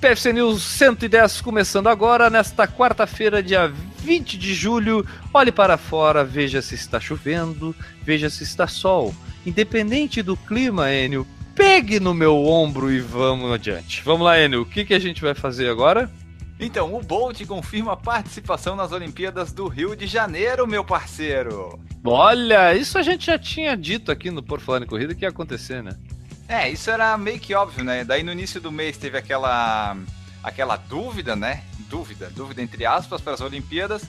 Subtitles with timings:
[0.00, 5.04] PFC News 110 começando agora, nesta quarta-feira, dia 20 de julho.
[5.34, 7.74] Olhe para fora, veja se está chovendo,
[8.04, 9.12] veja se está sol.
[9.44, 14.02] Independente do clima, Enio, pegue no meu ombro e vamos adiante.
[14.04, 16.08] Vamos lá, Enio, o que, que a gente vai fazer agora?
[16.60, 21.76] Então, o Bolt confirma a participação nas Olimpíadas do Rio de Janeiro, meu parceiro.
[22.04, 25.28] Olha, isso a gente já tinha dito aqui no Por Falar em Corrida que ia
[25.28, 25.96] acontecer, né?
[26.48, 28.04] É, isso era meio que óbvio, né?
[28.04, 29.96] Daí no início do mês teve aquela
[30.42, 31.62] aquela dúvida, né?
[31.90, 34.04] Dúvida, dúvida entre aspas para as Olimpíadas.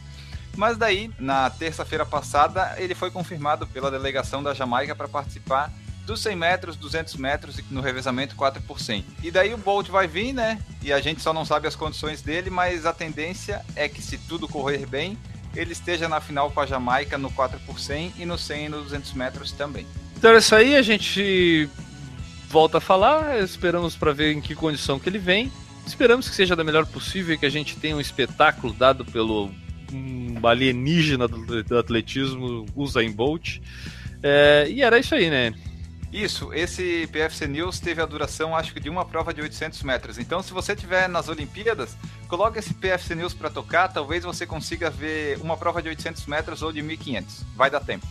[0.55, 5.71] Mas daí, na terça-feira passada, ele foi confirmado pela delegação da Jamaica para participar
[6.05, 9.05] dos 100 metros, 200 metros e no revezamento 4 por 100.
[9.21, 10.59] E daí o Bolt vai vir, né?
[10.81, 14.17] E a gente só não sabe as condições dele, mas a tendência é que se
[14.17, 15.17] tudo correr bem,
[15.55, 18.70] ele esteja na final com a Jamaica no 4 por 100 e no 100 e
[18.70, 19.85] no 200 metros também.
[20.17, 21.70] Então é isso aí, a gente
[22.49, 25.52] volta a falar, esperamos para ver em que condição que ele vem.
[25.85, 29.51] Esperamos que seja da melhor possível e que a gente tenha um espetáculo dado pelo
[29.93, 33.60] um alienígena do, do atletismo, Usain Bolt.
[34.21, 35.54] É, e era isso aí, né?
[36.12, 40.18] Isso, esse PFC News teve a duração, acho que de uma prova de 800 metros.
[40.18, 41.95] Então, se você tiver nas Olimpíadas,
[42.27, 46.63] coloque esse PFC News para tocar, talvez você consiga ver uma prova de 800 metros
[46.63, 47.45] ou de 1500.
[47.55, 48.07] Vai dar tempo.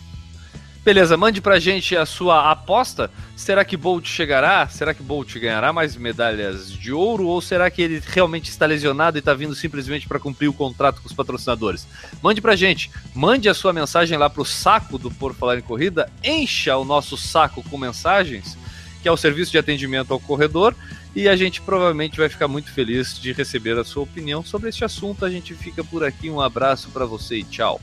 [0.89, 3.11] Beleza, mande pra gente a sua aposta.
[3.37, 4.67] Será que Bolt chegará?
[4.69, 7.27] Será que Bolt ganhará mais medalhas de ouro?
[7.27, 11.03] Ou será que ele realmente está lesionado e está vindo simplesmente para cumprir o contrato
[11.03, 11.87] com os patrocinadores?
[12.23, 12.91] Mande pra gente.
[13.15, 16.11] Mande a sua mensagem lá pro saco do Por Falar em Corrida.
[16.25, 18.57] Encha o nosso saco com mensagens,
[19.03, 20.75] que é o serviço de atendimento ao corredor.
[21.15, 24.87] E a gente provavelmente vai ficar muito feliz de receber a sua opinião sobre este
[24.87, 25.27] assunto.
[25.27, 26.31] A gente fica por aqui.
[26.31, 27.79] Um abraço para você e tchau.